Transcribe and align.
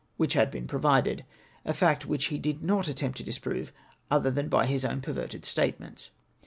which 0.17 0.33
had 0.33 0.49
been 0.49 0.65
provided— 0.65 1.25
a 1.63 1.75
fact 1.75 2.07
which 2.07 2.25
he 2.33 2.39
did 2.39 2.63
not 2.63 2.87
attempt 2.87 3.19
to 3.19 3.23
disprove 3.23 3.71
otherwise 4.09 4.33
than 4.33 4.49
by 4.49 4.65
his 4.65 4.83
own 4.83 4.99
perverted 4.99 5.45
statements. 5.45 6.09